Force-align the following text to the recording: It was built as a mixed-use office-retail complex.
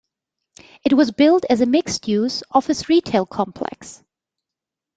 It 0.83 0.93
was 0.93 1.11
built 1.11 1.45
as 1.47 1.61
a 1.61 1.67
mixed-use 1.67 2.41
office-retail 2.51 3.27
complex. 3.27 4.03